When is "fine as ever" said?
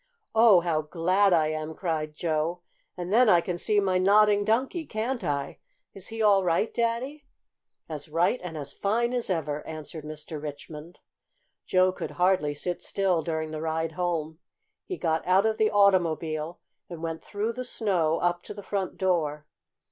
8.73-9.61